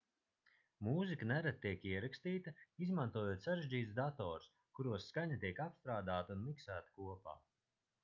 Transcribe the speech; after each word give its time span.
mūzika 0.85 1.27
nereti 1.31 1.61
tiek 1.65 1.85
ierakstīta 1.89 2.55
izmantojot 2.87 3.45
sarežģītus 3.45 3.95
datorus 4.03 4.51
kuros 4.81 5.09
skaņa 5.13 5.41
tiek 5.47 5.65
apstrādāta 5.71 6.41
un 6.41 6.47
miksēta 6.51 7.01
kopā 7.01 7.43